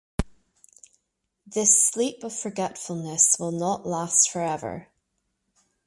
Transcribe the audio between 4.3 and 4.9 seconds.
for ever.